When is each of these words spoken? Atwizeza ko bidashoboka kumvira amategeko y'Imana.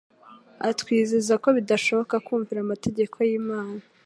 Atwizeza 0.69 1.33
ko 1.43 1.47
bidashoboka 1.57 2.15
kumvira 2.25 2.59
amategeko 2.61 3.15
y'Imana. 3.27 3.81